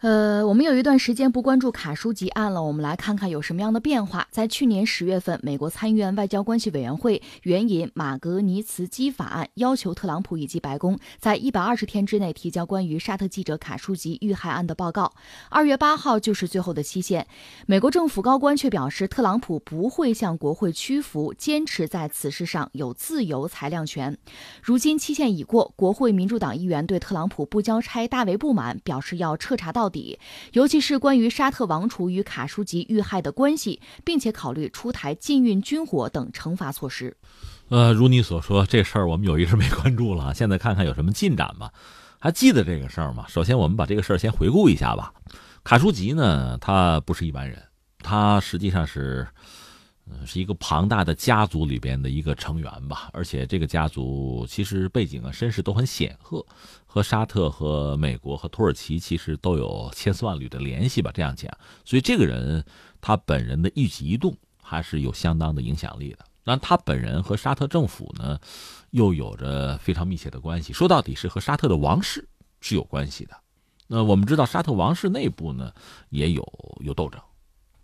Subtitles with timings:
[0.00, 4.26] 呃，我们有一段时间不关注卡舒吉案了，我们来看看有什么样的变化。
[4.30, 15.12] 在去年十月份，美国参议院外交关系委员会援引马格尼茨基法案，要求特朗普以及白宫在一百二十天之内提交关于沙特记者卡舒吉遇害案的报告。
[15.50, 17.26] 二月八号就是最后的期限，
[17.66, 24.16] 美国政府高官却表示，特朗普不会向国会屈服，坚持在此事上有自由裁量权。
[24.62, 29.89] 如今期限已过，国会民主党议员对特朗普不交差大为不满，表示要彻查到。
[29.90, 30.18] 底，
[30.52, 37.16] 尤其是关于沙特王储与卡舒吉遇害的关系，并且考虑出台禁运军火等惩罚措施。
[37.68, 41.70] 呃，如你所说，这事儿我们有一直没关注了，现在看看有什么进展吧。
[42.18, 43.26] 还记得这个事儿吗？
[43.28, 45.12] 首先，我们把这个事儿先回顾一下吧。
[45.64, 47.62] 卡舒吉呢，他不是一般人，
[47.98, 49.28] 他实际上是。
[50.26, 56.44] 是一个庞大的家族里边的一个成员吧，而且这个家族其实背景啊、身世都很显赫，
[56.86, 61.10] 和沙特、和美国、和土耳其其实都有千丝万缕的联系吧。
[61.12, 61.50] 这样讲，
[61.84, 62.64] 所以这个人
[63.00, 66.24] 他本人的一举一动还是有相当的影响力的。
[66.44, 68.38] 那他本人和沙特政府呢，
[68.90, 72.28] 又有着非常密切的关系，说到底是和沙特的王室
[72.60, 73.34] 是有关系的。
[73.86, 75.72] 那我们知道，沙特王室内部呢
[76.10, 76.46] 也有
[76.80, 77.20] 有斗争，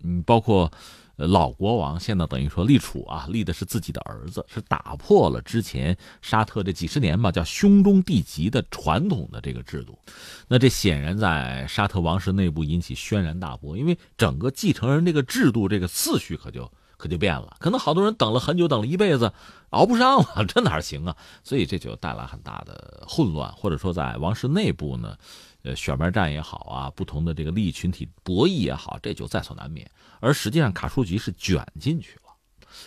[0.03, 0.71] 嗯，包括。
[1.17, 9.99] 老国王现在等于说立储啊，立的是自己的儿子，是打破了之前沙特这几十年吧，叫兄终弟及的传统的这个制度。
[10.47, 17.57] 那这显然在沙特王室内部引起轩然大波，因为整个继承人这个制度这个次序可就可就变了。
[17.61, 19.33] 可能好多人等了很久，等了一辈子，
[19.71, 21.17] 熬不上了， 这哪行啊？
[21.43, 25.17] 所以这就带来很大的混乱，或者说在王室内部呢。
[25.63, 29.91] 呃，选边站也好啊，不同的这个利益群体博弈也好，这就在所难免。
[30.21, 32.33] 而实际上，卡舒吉是卷进去了，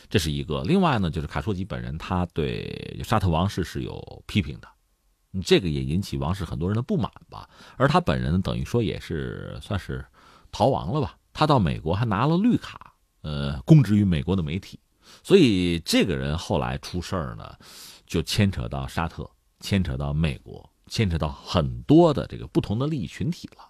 [0.10, 0.64] 这是一个。
[0.64, 4.68] 另外呢，就是卡舒吉本人，他对沙特王室是有批评的，
[5.44, 7.50] 这个也引起王室很多人的不满吧。
[7.76, 10.06] 而他本人等于说也是算是
[10.50, 12.89] 逃亡了吧，他到美国还拿了绿卡，
[13.22, 14.80] 呃，供职于美国的媒体。
[15.24, 17.56] 所以这个人后来出事儿呢，
[18.06, 19.30] 就牵扯到沙特，
[19.60, 20.70] 牵扯到美国。
[20.92, 23.64] 牵扯到很多的这个不同的利益群体了。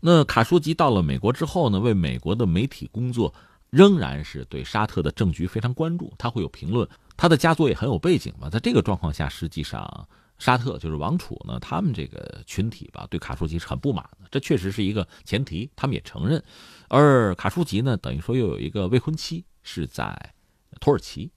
[0.00, 3.32] 那卡舒吉到了美国之后呢，为美国的媒体工作，
[3.70, 6.12] 仍然是对沙特的政局非常关注。
[6.18, 8.50] 他会有评论，他的家族也很有背景嘛。
[8.50, 14.28] 在这个状况下，实际上沙特就是王储呢，他们这个群体吧，对卡舒吉是很不满的。
[14.30, 16.42] 这确实是一个前提，他们也承认。
[16.88, 20.34] 而卡舒吉呢，等于说又有一个未婚妻是在
[20.80, 21.30] 土耳其。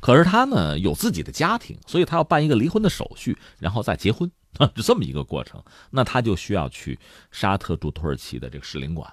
[0.00, 5.62] 可是他呢有自己的家庭，所以他要办一个离婚的手续，然后再结婚啊， 就这么一个过程。
[5.90, 6.98] 那他就需要去
[7.30, 9.10] 沙特驻土耳其的这个使领馆。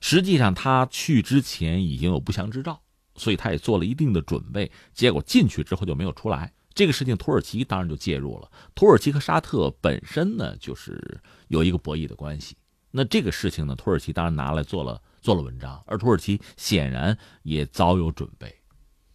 [0.00, 2.80] 实际上他去之前已经有不祥之兆，
[3.16, 4.72] 所以他也做了一定的准备。
[4.94, 6.50] 结果进去之后就没有出来。
[6.74, 8.50] 这个事情土耳其当然就介入了。
[8.74, 12.56] 土耳其和沙特本身呢就是有一个博弈的关系。
[12.90, 18.54] 那这个事情呢，土耳其当然拿来做了做了文章，而土耳其显然也早有准备。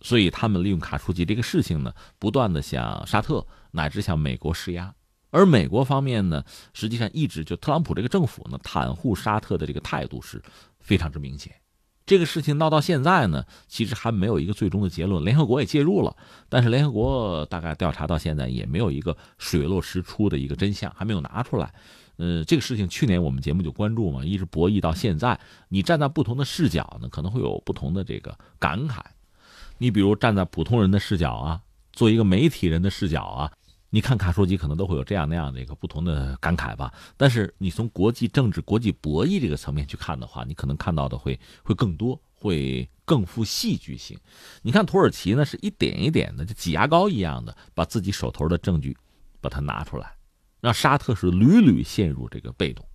[0.02, 4.94] 所以他们利用卡舒吉这个事情呢，不断的向沙特乃至向美国施压，
[5.30, 6.44] 而美国方面呢，
[6.74, 10.42] 实际上一直就特朗普这个政府呢，袒护沙特的这个态度是
[10.80, 11.54] 非常之明显。
[12.10, 16.16] 这个事情闹到现在呢，其实还没有一个最终的结论，联合国也介入了，
[16.50, 21.72] 但是联合国大概调查到现在也没有一个水落石出的一个真相，还没有拿出来。
[22.18, 29.02] 呃，这个事情去年我们节目就关注嘛，一直博弈到现在，你站在不同的视角呢，可能会有不同的这个感慨。
[29.78, 31.62] 你比如站在普通人的视角啊，
[31.94, 33.52] 做一个媒体人的视角啊，
[33.90, 36.94] 你看卡舒吉可能都会有这样那样的一个不同的感慨吧。
[37.18, 44.18] 但是你从国际政治、国际博弈这个层面去看的话，你可能看到的会会更多，会更富戏剧性。
[44.62, 48.96] 你看土耳其呢，是一点一点的，就挤牙膏一样的把自己手头的证据
[49.42, 50.16] 把它拿出来，
[50.62, 52.86] 让沙特是屡屡陷入这个被动。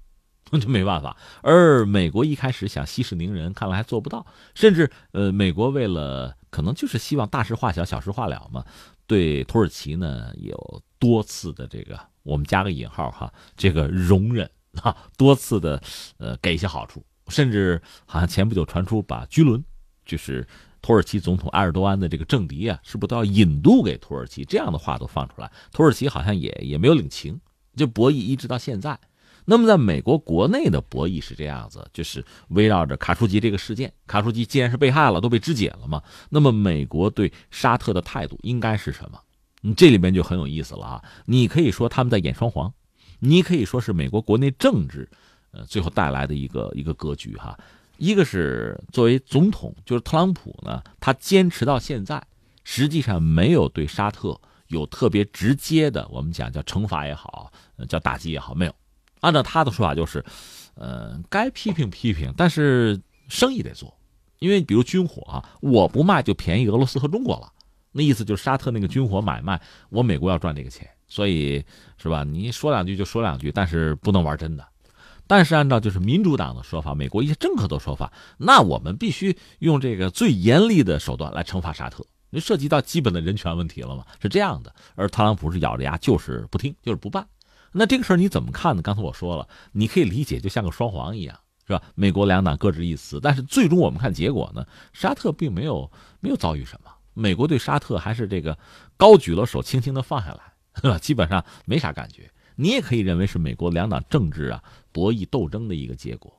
[0.51, 4.25] 那 就没办法，而美国一开始想息事宁人，看来还做不到。
[4.55, 8.63] 甚至，呃，美国为了可能就是希望大事化小，小事化了嘛，
[9.07, 14.51] 对土耳其呢有多次的这个，我们加个引号哈，这个容忍
[14.83, 15.83] 啊，多次的
[16.19, 19.63] 呃给一些好处，甚至好像前不久传出把居伦，
[20.05, 20.47] 就是
[20.81, 24.45] 土耳其总统埃尔多安的这个政敌啊，是不是都要引渡给土耳其？
[24.45, 27.41] 这样的话都放出来，土耳其好像也也没有领情，
[27.77, 28.99] 就博弈一直到现在。
[29.45, 33.93] 那么，在美国国内的博弈是这样子，就是围绕着卡舒吉这个事件。
[34.07, 39.21] 卡舒吉既然是被害了，都被肢解了嘛，那么美国对沙特的态度应该是什么？
[39.61, 41.05] 你这里面就很有意思了啊！
[41.25, 42.71] 你可以说他们在演双簧，
[43.19, 45.09] 你可以说是美国国内政治，
[45.53, 47.59] 呃，最后带来的一个一个格局哈。
[47.97, 52.23] 一个是作为总统，就是特朗普呢，他坚持到现在，
[52.63, 57.51] 实际上没有对沙特有特别直接的，我们讲叫惩罚也好，
[57.89, 58.75] 叫打击也好，没有。
[59.25, 60.25] 按照他的说法，就是
[60.75, 63.93] 呃，该批评批评，但是生意得做，
[64.39, 67.51] 因为比如军火啊，我不卖就便宜俄罗斯和中国了。
[67.97, 71.65] 那意思就是沙特那个军火买卖，我美国要赚这个钱，所以
[71.97, 72.25] 是吧？
[72.25, 74.67] 你说两句就说两句，但是不能玩真的。
[75.27, 84.05] 但是按照就是民主党的说法，美国一些政客的说法，那我们必须用这个最严厉的手段来惩罚沙特，那涉及到基本的人权问题了嘛？
[84.21, 84.75] 是这样的。
[84.97, 87.27] 而特朗普是咬着牙就是不听，就是不办。
[87.77, 88.81] 那这个事儿你怎么看呢？
[88.81, 91.37] 刚才我说了，你可以理解就像个双簧一样，
[91.67, 91.83] 是吧？
[91.97, 95.91] 美国两党各执一词，但是最终我们看结果呢，沙特并没有
[96.21, 96.91] 没有遭遇什么。
[97.15, 98.57] 美国对沙特还是这个
[98.97, 100.41] 高举了手，轻轻的放下来，
[100.77, 100.99] 是吧？
[100.99, 102.31] 基本上没啥感觉。
[102.57, 104.63] 你也可以认为是美国两党政治啊
[104.93, 106.33] 博弈斗争的一个结果，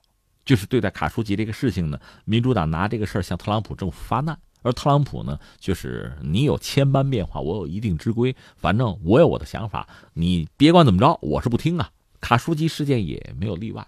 [0.46, 11.90] 就是对待卡舒吉这个事情呢，民主党拿这个事儿向特朗普政府发难，而特朗普呢，就是你有千般变化，我有一定之规，反正我有我的想法，你别管怎么着，我是不听啊。
[12.20, 13.88] 卡舒吉事件也没有例外，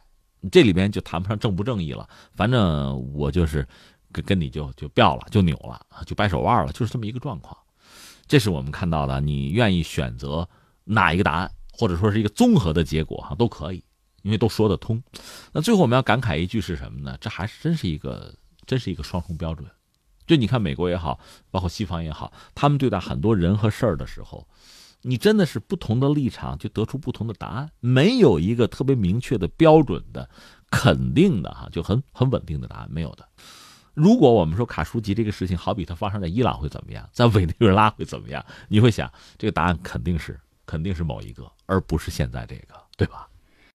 [0.51, 3.68] 这里边就谈不上正不正义了，反正我就是。
[4.09, 7.56] 跟跟你就就掉了，就扭了，就掰手腕了，就是这么一个状况。
[8.25, 9.19] 这是我们看到的。
[9.19, 10.47] 你愿意选择
[10.85, 13.83] 哪一个答案，或者说是一个综合的结果哈，都可以，
[14.21, 15.03] 因为都说得通。
[15.51, 17.18] 那最后我们要感慨一句是什么呢？
[17.19, 18.33] 这还是真是一个，
[18.65, 19.69] 真是一个双重标准。
[20.27, 21.19] 就你看美国也好，
[21.50, 24.45] 包括西方也好，他们对待很多人和事儿的时候，
[25.01, 30.29] 你真的是不同的立场就得出不同的答案，没有一个特别明确的标准的、
[30.69, 33.25] 肯定的哈，就很很稳定的答案，没有的。
[33.94, 38.45] 如果我们说卡舒吉这个事情，好比它发生在伊朗会怎么样，在委内瑞拉会怎么样？
[38.68, 43.27] 你会想，这个答案肯定是肯定是某一个，而不是现在这个，对吧？